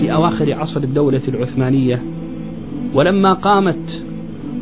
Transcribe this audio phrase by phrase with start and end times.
[0.00, 2.02] في أواخر عصر الدولة العثمانية
[2.94, 4.04] ولما قامت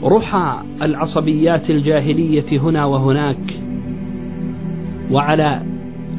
[0.05, 3.61] رحى العصبيات الجاهلية هنا وهناك
[5.11, 5.63] وعلى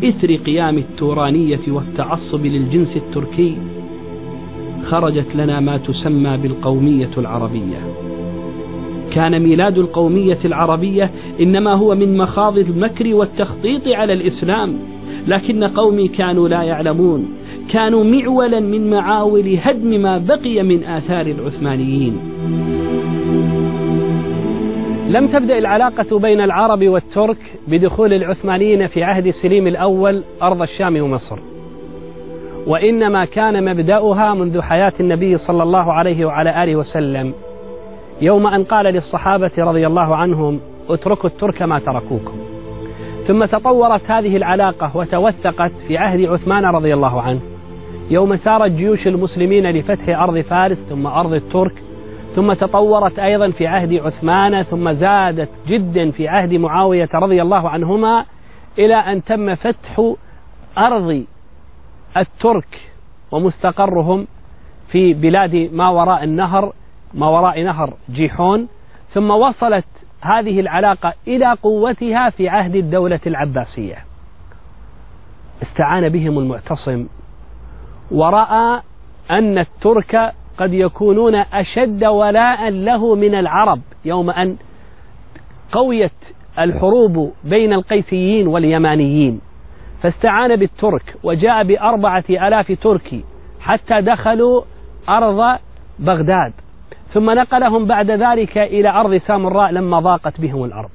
[0.04, 3.58] إثر قيام التورانية والتعصب للجنس التركي
[4.86, 8.09] خرجت لنا ما تسمى بالقومية العربية.
[9.14, 11.12] كان ميلاد القومية العربية
[11.42, 14.80] إنما هو من مخاض المكر والتخطيط على الإسلام.
[15.28, 17.28] لكن قومي كانوا لا يعلمون
[17.70, 22.20] كانوا معولا من معاول هدم ما بقي من آثار العثمانيين.
[25.10, 27.38] لم تبدأ العلاقة بين العرب والترك
[27.68, 31.40] بدخول العثمانيين في عهد سليم الأول أرض الشام ومصر.
[32.68, 37.34] وإنما كان مبدأها منذ حياة النبي صلى الله عليه وعلى آله وسلم.
[38.22, 42.38] يوم أن قال للصحابة رضي الله عنهم اتركوا الترك ما تركوكم.
[43.28, 47.40] ثم تطورت هذه العلاقة وتوثقت في عهد عثمان رضي الله عنه.
[48.10, 51.74] يوم سارت جيوش المسلمين لفتح أرض فارس ثم أرض الترك
[52.36, 58.26] ثم تطورت أيضا في عهد عثمان ثم زادت جدا في عهد معاوية رضي الله عنهما
[58.80, 60.14] إلى أن تم فتح
[60.78, 61.24] أرض
[62.18, 62.82] الترك
[63.32, 64.28] ومستقرهم
[64.92, 66.74] في بلاد ما وراء النهر
[67.14, 68.68] ما وراء نهر جيحون
[69.14, 69.86] ثم وصلت
[70.22, 74.06] هذه العلاقة إلى قوتها في عهد الدولة العباسية.
[75.62, 77.08] استعان بهم المعتصم
[78.12, 78.82] ورأى
[79.32, 84.58] أن الترك قد يكونون أشد ولاء له من العرب يوم أن
[85.72, 86.12] قويت
[86.60, 89.42] الحروب بين القيسيين واليمانيين.
[90.02, 93.24] فاستعان بالترك وجاء بأربعة ألاف تركي
[93.60, 94.62] حتى دخلوا
[95.10, 95.60] أرض
[96.00, 96.54] بغداد.
[97.14, 100.90] ثم نقلهم بعد ذلك إلى أرض سامراء لما ضاقت بهم الأرض.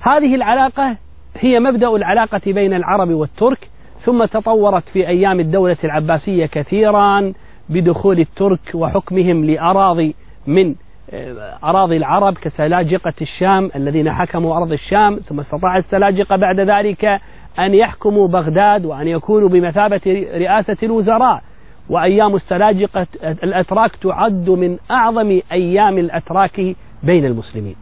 [0.00, 0.96] هذه العلاقة
[1.36, 3.68] هي مبدأ العلاقة بين العرب والترك
[4.04, 7.32] ثم تطورت في أيام الدولة العباسية كثيرا
[7.68, 10.14] بدخول الترك وحكمهم لأراضي
[10.46, 10.74] من
[11.10, 17.20] آه، أراضي العرب كسلاجقة الشام الذين حكموا أرض الشام ثم استطاع السلاجقة بعد ذلك
[17.58, 20.00] أن يحكموا بغداد وأن يكونوا بمثابة
[20.34, 21.42] رئاسة الوزراء.
[21.88, 27.76] وأيام السلاجقة الأتراك تعد من أعظم أيام الأتراك بين المسلمين.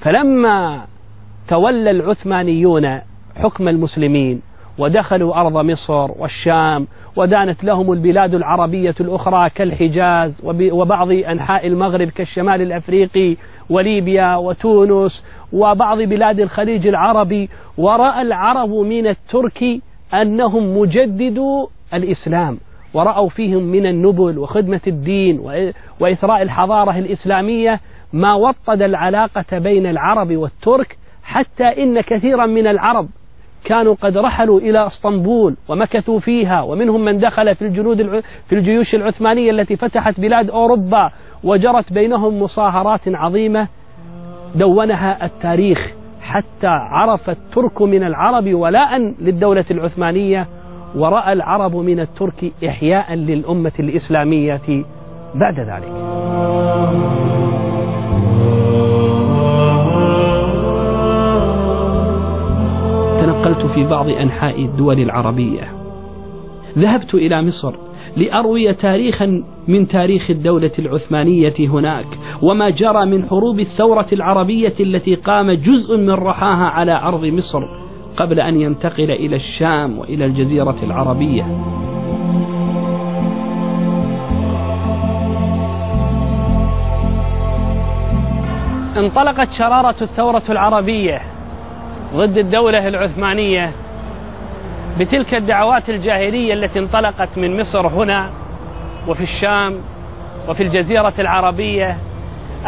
[0.00, 0.80] فلما
[1.48, 3.00] تولى العثمانيون
[3.36, 4.42] حكم المسلمين
[4.78, 6.86] ودخلوا أرض مصر والشام
[7.16, 13.36] ودانت لهم البلاد العربية الأخرى كالحجاز وبعض أنحاء المغرب كالشمال الأفريقي
[13.70, 17.48] وليبيا وتونس وبعض بلاد الخليج العربي.
[17.78, 19.64] ورأى العرب من الترك
[20.14, 22.58] أنهم مجددو الإسلام.
[22.96, 25.40] ورأوا فيهم من النبل وخدمة الدين
[26.00, 27.80] وإثراء الحضارة الإسلامية
[28.12, 33.08] ما وطد العلاقة بين العرب والترك حتى إن كثيرا من العرب
[33.64, 39.50] كانوا قد رحلوا إلى إسطنبول ومكثوا فيها ومنهم من دخل في الجنود في الجيوش العثمانية
[39.50, 41.10] التي فتحت بلاد أوروبا
[41.44, 43.68] وجرت بينهم مصاهرات عظيمة
[44.54, 45.90] دونها التاريخ
[46.22, 50.46] حتى عرف الترك من العرب ولاء للدولة العثمانية
[50.94, 54.84] ورأى العرب من الترك إحياء للأمة الإسلامية
[55.34, 55.92] بعد ذلك.
[63.20, 65.72] تنقلت في بعض أنحاء الدول العربية.
[66.78, 67.74] ذهبت إلى مصر
[68.16, 72.06] لأروي تاريخا من تاريخ الدولة العثمانية هناك
[72.42, 77.85] وما جرى من حروب الثورة العربية التي قام جزء من رحاها على أرض مصر
[78.16, 81.46] قبل أن ينتقل إلى الشام وإلى الجزيرة العربية.
[88.96, 91.22] انطلقت شرارة الثورة العربية
[92.14, 93.72] ضد الدولة العثمانية
[94.98, 98.30] بتلك الدعوات الجاهلية التي انطلقت من مصر هنا
[99.08, 99.74] وفي الشام
[100.48, 101.96] وفي الجزيرة العربية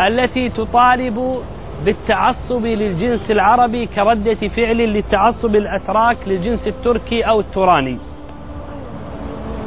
[0.06, 1.42] التي تطالب
[1.84, 7.99] بالتعصب للجنس العربي كردة فعل للتعصب الأتراك للجنس التركي أو التوراني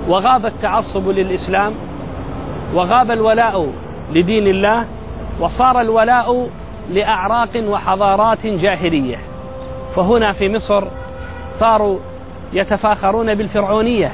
[0.07, 1.73] وغاب التعصب للإسلام
[2.73, 3.73] وغاب الولاء
[4.13, 4.85] لدين الله
[5.39, 6.49] وصار الولاء
[6.91, 9.17] لأعراق وحضارات جاهلية.
[9.95, 10.83] فهنا في مصر
[11.59, 11.99] صاروا
[12.53, 14.11] يتفاخرون بالفرعونية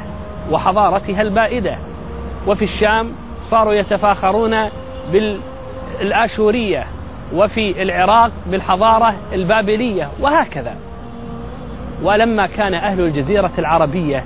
[0.51, 1.77] وحضارتها البائدة.
[2.47, 3.11] وفي الشام
[3.49, 4.69] صاروا يتفاخرون
[5.11, 6.85] بالآشورية
[7.33, 10.75] وفي العراق بالحضارة البابلية وهكذا.
[12.03, 14.25] ولما كان أهل الجزيرة العربية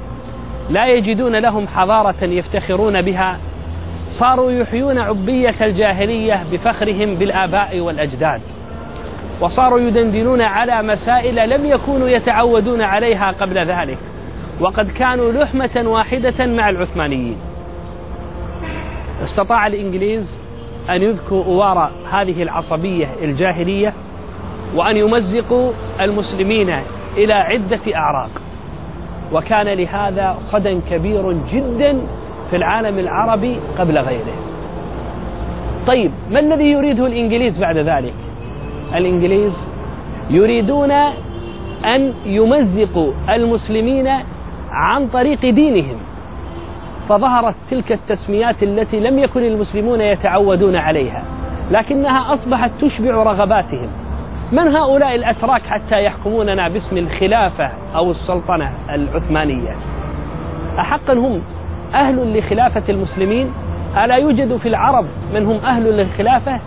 [0.69, 3.37] لا يجدون لهم حضارة يفتخرون بها
[4.09, 8.41] صاروا يحيون عبية الجاهلية بفخرهم بالآباء والأجداد.
[9.41, 13.97] وصاروا يدندنون على مسائل لم يكونوا يتعودون عليها قبل ذلك.
[14.59, 17.37] وقد كانوا لحمة واحدة مع العثمانيين.
[19.23, 20.40] استطاع الإنجليز
[20.89, 23.93] أن يذكوا أوار هذه العصبية الجاهلية
[24.75, 26.75] وأن يمزقوا المسلمين
[27.17, 28.29] إلى عدة أعراق.
[29.33, 32.01] وكان لهذا صدى كبير جدا
[32.49, 34.35] في العالم العربي قبل غيره.
[35.87, 38.13] طيب ما الذي يريده الإنجليز بعد ذلك؟
[38.95, 39.67] الإنجليز
[40.29, 40.91] يريدون
[41.85, 44.07] أن يمزقوا المسلمين
[44.71, 45.97] عن طريق دينهم.
[47.11, 51.23] فظهرت تلك التسميات التي لم يكن المسلمون يتعودون عليها
[51.71, 53.89] لكنها أصبحت تشبع رغباتهم.
[54.51, 59.75] من هؤلاء الأتراك حتى يحكموننا باسم الخلافة أو السلطنة العثمانية؟
[60.79, 61.41] أحقا هم
[61.93, 63.51] أهل لخلافة المسلمين؟
[64.03, 66.59] ألا يوجد في العرب من هم أهل للخلافة؟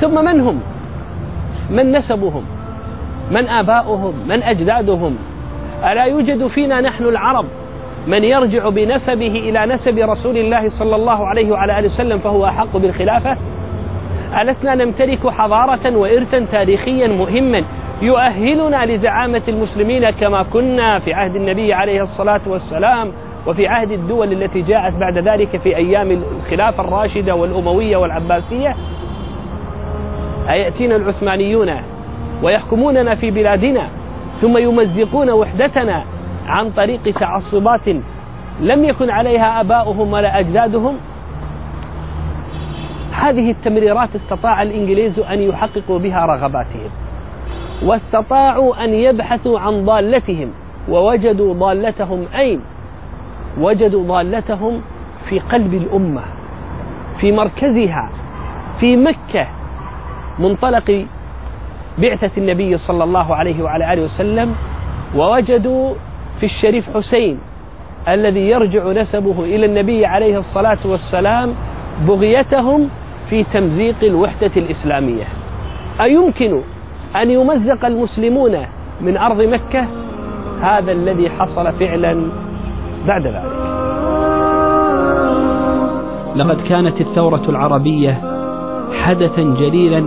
[0.00, 0.60] ثم من هم؟
[1.70, 2.44] من نسبهم؟
[3.30, 5.16] من آباؤهم؟ من أجدادهم؟
[5.84, 7.46] ألا يوجد فينا نحن العرب
[8.08, 12.76] من يرجع بنسبه إلى نسب رسول الله صلى الله عليه وعلى آله وسلم فهو أحق
[12.76, 13.36] بالخلافة؟
[14.40, 17.64] ألسنا نمتلك حضارة وإرثا تاريخيا مهما
[18.02, 23.12] يؤهلنا لزعامة المسلمين كما كنا في عهد النبي عليه الصلاة والسلام
[23.46, 28.76] وفي عهد الدول التي جاءت بعد ذلك في أيام الخلافة الراشدة والأموية والعباسية؟
[30.50, 31.70] أيأتينا العثمانيون
[32.42, 33.88] ويحكموننا في بلادنا
[34.40, 36.04] ثم يمزقون وحدتنا
[36.48, 37.88] عن طريق تعصبات
[38.60, 40.96] لم يكن عليها آباؤهم ولا أجدادهم.
[43.12, 46.90] هذه التمريرات استطاع الإنجليز أن يحققوا بها رغباتهم
[47.82, 50.50] واستطاعوا أن يبحثوا عن ضالتهم
[50.88, 52.60] ووجدوا ضالتهم أين؟
[53.60, 54.80] وجدوا ضالتهم
[55.28, 56.22] في قلب الأمة
[57.20, 58.10] في مركزها
[58.80, 59.46] في مكة
[60.38, 61.06] منطلق
[61.98, 64.54] بعثة النبي صلى الله عليه وعلى آله وسلم
[65.16, 65.94] ووجدوا
[66.40, 67.38] في الشريف حسين
[68.08, 71.54] الذي يرجع نسبه إلى النبي عليه الصلاة والسلام
[72.06, 72.88] بغيتهم
[73.30, 75.24] في تمزيق الوحدة الإسلامية.
[76.00, 76.60] أيمكن
[77.16, 78.58] أن يمزق المسلمون
[79.00, 79.86] من أرض مكة؟
[80.62, 82.30] هذا الذي حصل فعلا
[83.06, 83.58] بعد ذلك.
[86.36, 88.20] لقد كانت الثورة العربية
[89.02, 90.06] حدثا جليلا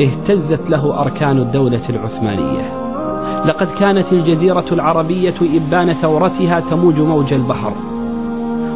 [0.00, 2.79] اهتزت له أركان الدولة العثمانية.
[3.44, 7.72] لقد كانت الجزيرة العربية إبان ثورتها تموج موج البحر.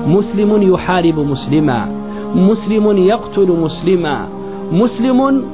[0.06, 1.88] مسلم يحارب مسلما
[2.34, 4.28] مسلم يقتل مسلما
[4.72, 5.44] مسلم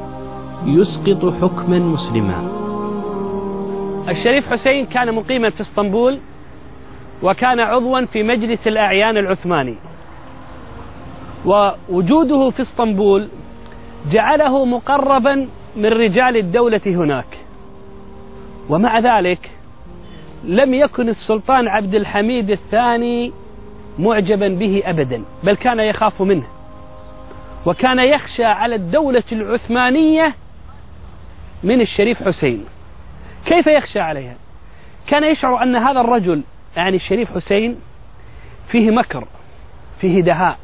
[0.67, 2.49] يسقط حكما مسلما.
[4.09, 6.19] الشريف حسين كان مقيما في اسطنبول
[7.23, 9.77] وكان عضوا في مجلس الأعيان العثماني.
[11.47, 13.29] ووجوده في اسطنبول
[14.13, 17.40] جعله مقربا من رجال الدولة هناك.
[18.71, 19.51] ومع ذلك
[20.45, 23.33] لم يكن السلطان عبد الحميد الثاني
[23.99, 26.47] معجبا به أبدا بل كان يخاف منه.
[27.67, 30.35] وكان يخشى على الدولة العثمانية
[31.63, 32.65] من الشريف حسين.
[33.47, 34.35] كيف يخشى عليها؟
[35.07, 36.43] كان يشعر أن هذا الرجل
[36.77, 37.77] يعني الشريف حسين
[38.69, 39.25] فيه مكر
[40.01, 40.59] فيه دهاء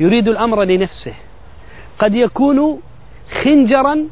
[0.00, 1.14] يريد الأمر لنفسه.
[1.98, 2.80] قد يكون
[3.42, 4.08] خنجرا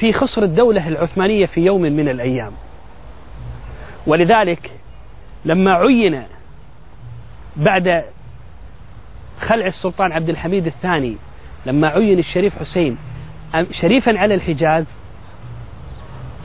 [0.00, 2.52] في خصر الدولة العثمانية في يوم من الأيام.
[4.06, 4.70] ولذلك
[5.44, 6.22] لما عين
[7.56, 8.04] بعد
[9.40, 11.16] خلع السلطان عبد الحميد الثاني
[11.66, 12.98] لما عين الشريف حسين
[13.70, 14.84] شريفا على الحجاز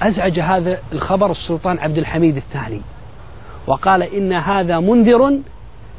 [0.01, 2.81] أزعج هذا الخبر السلطان عبد الحميد الثاني
[3.67, 5.39] وقال إن هذا منذر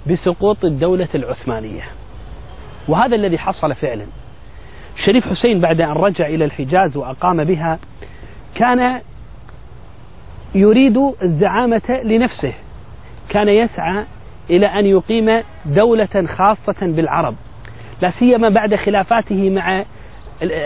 [0.07, 1.83] بسقوط الدولة العثمانية.
[2.89, 4.07] وهذا الذي حصل فعلا.
[4.97, 7.79] الشريف حسين بعد أن رجع إلى الحجاز وأقام بها
[8.55, 9.01] كان
[10.55, 12.53] يريد الزعامة لنفسه.
[13.29, 14.05] كان يسعى
[14.51, 17.35] إلى أن يقيم دولة خاصة بالعرب
[18.03, 19.85] لا سيما بعد خلافاته مع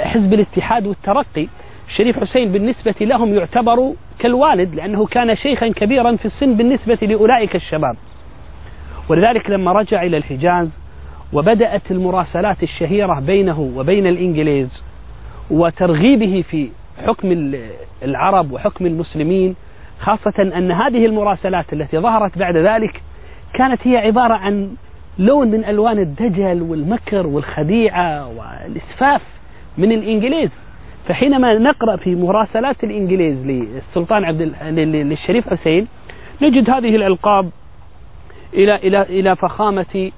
[0.04, 1.46] حزب الاتحاد والترقي.
[1.86, 7.96] الشريف حسين بالنسبة لهم يعتبر كالوالد لأنه كان شيخا كبيرا في السن بالنسبة لأولئك الشباب.
[9.08, 10.79] ولذلك لما رجع إلى الحجاز
[11.32, 14.84] وبدأت المراسلات الشهيرة بينه وبين الإنجليز
[15.50, 16.68] وترغيبه في
[17.06, 17.54] حكم
[18.02, 19.56] العرب وحكم المسلمين
[20.00, 23.02] خاصة أن هذه المراسلات التي ظهرت بعد ذلك
[23.54, 24.74] كانت هي عبارة عن
[25.18, 29.22] لون من ألوان الدجل والمكر والخديعة والإسفاف
[29.78, 30.50] من الإنجليز.
[31.08, 35.88] فحينما نقرأ في مراسلات الإنجليز للسلطان عبد للشريف حسين
[36.42, 37.50] نجد هذه الألقاب
[38.54, 40.10] إلى إلى إلى فخامة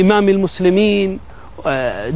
[0.00, 1.20] إمام المسلمين
[1.66, 2.12] آه،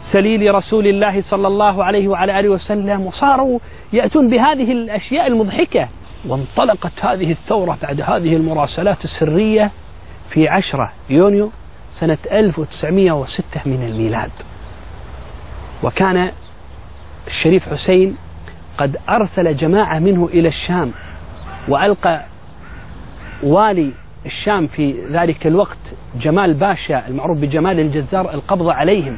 [0.00, 3.58] سليل رسول الله صلى الله عليه وعلى آله وسلم وصاروا
[3.92, 5.88] يأتون بهذه الأشياء المضحكة.
[6.28, 9.70] وانطلقت هذه الثورة بعد هذه المراسلات السرية
[10.30, 11.50] في عشرة يونيو
[11.90, 14.30] سنة 1906 من الميلاد.
[15.82, 16.32] وكان
[17.26, 18.16] الشريف حسين
[18.78, 20.92] قد أرسل جماعة منه إلى الشام
[21.68, 22.24] وألقى
[23.42, 23.92] والي
[24.26, 25.78] الشام في ذلك الوقت
[26.20, 29.16] جمال باشا المعروف بجمال الجزار القبض عليهم.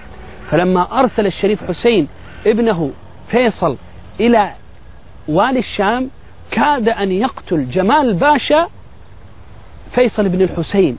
[0.51, 2.09] فلما أرسل الشريف حسين
[2.47, 2.91] ابنه
[3.29, 3.77] فيصل
[4.21, 4.53] إلى
[5.29, 6.11] والي الشام
[6.51, 8.67] كاد أن يقتل جمال باشا
[9.95, 10.99] فيصل بن الحسين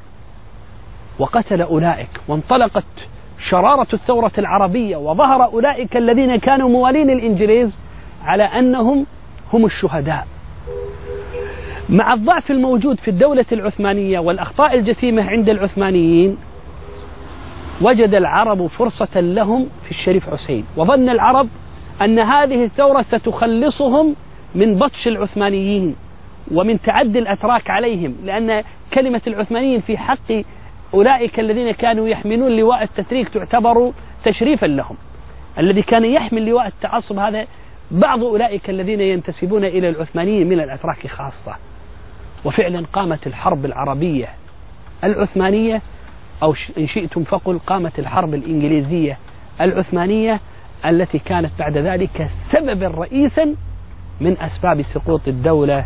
[1.19, 3.07] وقتل أولئك وانطلقت
[3.49, 7.71] شرارة الثورة العربية وظهر أولئك الذين كانوا موالين الإنجليز
[8.23, 9.05] على أنهم
[9.53, 10.27] هم الشهداء.
[11.89, 16.37] مع الضعف الموجود في الدولة العثمانية والأخطاء الجسيمة عند العثمانيين
[17.81, 20.65] وجد العرب فرصة لهم في الشريف حسين.
[20.77, 21.47] وظن العرب
[22.01, 24.15] أن هذه الثورة ستخلصهم
[24.55, 25.95] من بطش العثمانيين
[26.51, 28.63] ومن تعدي الأتراك عليهم لأن
[28.93, 30.43] كلمة العثمانيين في حق
[30.93, 33.91] أولئك الذين كانوا يحملون لواء التتريك تعتبر
[34.25, 34.95] تشريفا لهم.
[35.59, 37.45] الذي كان يحمل لواء التعصب هذا
[37.91, 41.55] بعض أولئك الذين ينتسبون إلى العثمانيين من الأتراك خاصة.
[42.45, 44.29] وفعلا قامت الحرب العربية
[45.03, 45.81] العثمانية
[46.43, 49.17] أو إن شئتم فقل قامت الحرب الإنجليزية
[49.61, 50.39] العثمانية
[50.85, 53.55] التي كانت بعد ذلك سببا رئيسا
[54.21, 55.85] من أسباب سقوط الدولة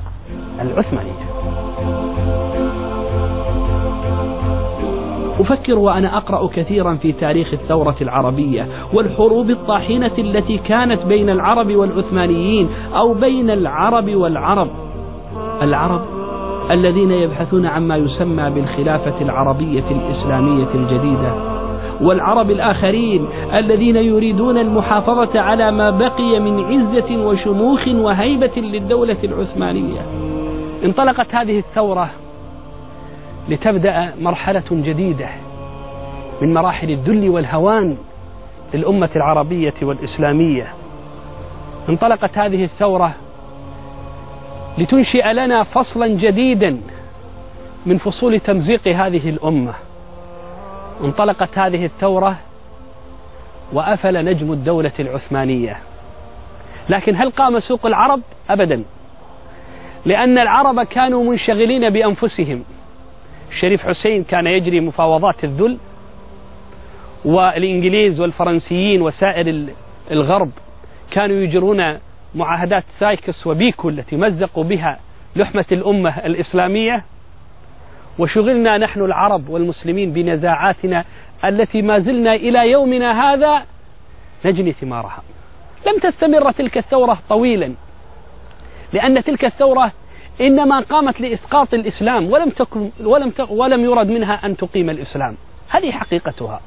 [0.62, 1.28] العثمانية.
[5.40, 12.70] أفكر وأنا أقرأ كثيرا في تاريخ الثورة العربية والحروب الطاحنة التي كانت بين العرب والعثمانيين
[12.96, 14.70] أو بين العرب والعرب.
[15.62, 16.17] العرب
[16.72, 21.58] الذين يبحثون عما يسمى بالخلافة العربية الإسلامية الجديدة
[22.02, 30.02] والعرب الآخرين الذين يريدون المحافظة على ما بقي من عزة وشموخ وهيبة للدولة العثمانية.
[30.84, 32.10] انطلقت هذه الثورة
[33.50, 35.30] لتبدأ مرحلة جديدة
[36.42, 37.98] من مراحل الذل والهوان
[38.74, 40.68] للأمة العربية والإسلامية.
[41.90, 43.14] انطلقت هذه الثورة
[44.78, 46.82] لتنشئ لنا فصلا جديدا
[47.86, 49.74] من فصول تمزيق هذه الأمة.
[51.04, 52.38] انطلقت هذه الثورة
[53.74, 55.78] وأفل نجم الدولة العثمانية.
[56.90, 58.84] لكن هل قام سوق العرب؟ أبدا.
[60.06, 62.64] لأن العرب كانوا منشغلين بأنفسهم.
[63.52, 65.78] الشريف حسين كان يجري مفاوضات الذل
[67.26, 69.66] والإنجليز والفرنسيين وسائر
[70.12, 70.52] الغرب
[71.12, 72.00] كانوا يجرون
[72.38, 75.00] معاهدات سايكس وبيكو التي مزقوا بها
[75.36, 77.03] لحمة الأمة الإسلامية.
[78.20, 81.06] وشغلنا نحن العرب والمسلمين بنزاعاتنا
[81.46, 83.63] التي ما زلنا إلى يومنا هذا
[84.46, 85.24] نجني ثمارها.
[85.88, 87.74] لم تستمر تلك الثورة طويلا
[88.94, 89.91] لأن تلك الثورة
[90.41, 95.38] إنما قامت لإسقاط الإسلام ولم تكن ولم ولم يرد منها أن تقيم الإسلام.
[95.70, 96.62] هذه حقيقتها.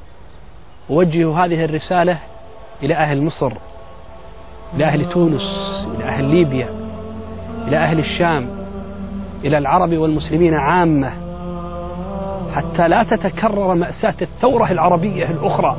[0.89, 2.17] أوجه هذه الرسالة
[2.83, 3.53] إلى أهل مصر.
[4.75, 6.69] إلى أهل تونس إلى أهل ليبيا
[7.67, 8.47] إلى أهل الشام
[9.45, 11.11] إلى العرب والمسلمين عامة
[12.55, 15.77] حتى لا تتكرر مأساة الثورة العربية الأخرى.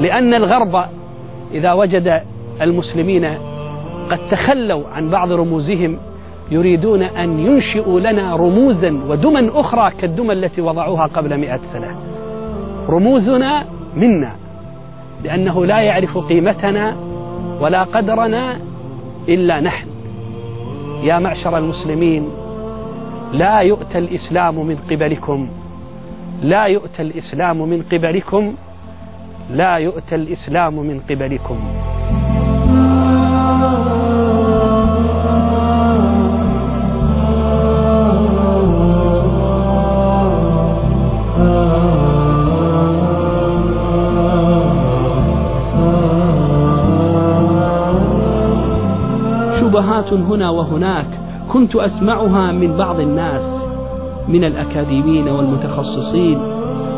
[0.00, 0.84] لأن الغرب
[1.52, 2.22] إذا وجد
[2.60, 3.24] المسلمين
[4.10, 5.98] قد تخلوا عن بعض رموزهم
[6.50, 11.96] يريدون أن ينشئوا لنا رموزا ودما أخرى كالدمى التي وضعوها قبل مئة سنة.
[12.88, 13.64] رموزنا
[13.96, 14.32] منا
[15.24, 16.96] لأنه لا يعرف قيمتنا
[17.60, 18.58] ولا قدرنا
[19.28, 19.88] إلا نحن.
[21.02, 22.28] يا معشر المسلمين
[23.32, 25.48] لا يؤتى الإسلام من قبلكم.
[26.42, 28.54] لا يؤتى الإسلام من قبلكم.
[29.50, 31.58] لا يؤتى الإسلام من قبلكم.
[49.74, 51.06] شبهات هنا وهناك
[51.52, 53.42] كنت أسمعها من بعض الناس
[54.28, 56.38] من الأكاديميين والمتخصصين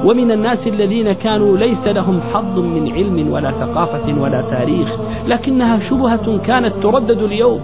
[0.04, 6.38] ومن الناس الذين كانوا ليس لهم حظ من علم ولا ثقافة ولا تاريخ لكنها شبهة
[6.38, 7.60] كانت تردد اليوم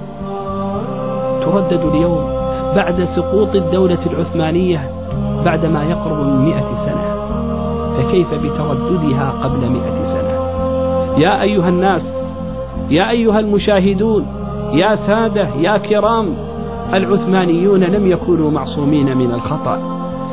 [1.45, 2.25] تردد اليوم
[2.77, 4.91] بعد سقوط الدولة العثمانية
[5.45, 7.13] بعد ما يقرب من مئة سنة.
[7.97, 10.33] فكيف بترددها قبل مئة سنة؟
[11.19, 12.03] يا أيها الناس
[12.91, 14.42] يا أيها المشاهدون
[14.73, 16.35] يا سادة يا كرام
[16.95, 19.79] العثمانيون لم يكونوا معصومين من الخطأ.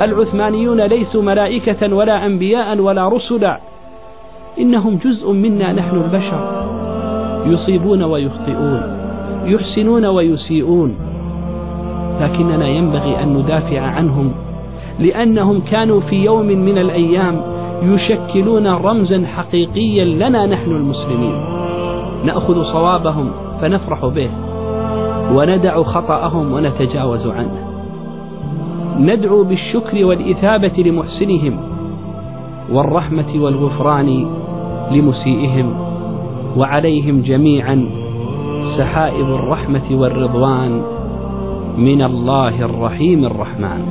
[0.02, 3.60] العثمانيون ليسوا ملائكة ولا أنبياء ولا رسلا.
[4.60, 6.70] إنهم جزء منا نحن البشر.
[7.46, 8.82] يصيبون ويخطئون
[9.46, 10.96] يحسنون ويسيئون.
[12.22, 14.32] لكننا ينبغي أن ندافع عنهم
[15.00, 17.42] لأنهم كانوا في يوم من الأيام
[17.84, 21.36] يشكلون رمزا حقيقيا لنا نحن المسلمين.
[22.24, 24.30] نأخذ صوابهم فنفرح به.
[25.34, 27.70] وندع خطأهم ونتجاوز عنه.
[29.00, 31.60] ندعو بالشكر والإثابة لمحسنهم
[32.72, 34.28] والرحمة والغفران
[34.92, 35.74] لمسيئهم
[36.58, 37.86] وعليهم جميعا
[38.62, 40.82] سحائب الرحمة والرضوان
[41.78, 43.82] من الله الرحيم الرحمن.